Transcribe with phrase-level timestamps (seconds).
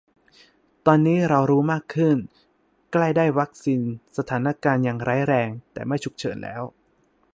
[0.85, 2.17] ตอนนี้เรารู้มากขึ้น
[2.91, 3.81] ใกล้ได้วัคซีน
[4.17, 6.63] สถานการณ์ยังร้ายแรง แต่ไม่ฉุกเฉินแล้ว